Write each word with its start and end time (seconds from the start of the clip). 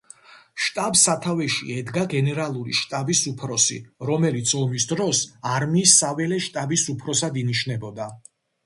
შტაბს 0.67 1.03
სათავეში 1.07 1.67
ედგა 1.81 2.05
გენერალური 2.13 2.73
შტაბის 2.79 3.21
უფროსი, 3.33 3.79
რომელიც 4.11 4.55
ომის 4.63 4.91
დროს 4.95 5.23
არმიის 5.55 5.97
საველე 6.03 6.45
შტაბის 6.49 6.91
უფროსად 6.97 7.41
ინიშნებოდა. 7.47 8.15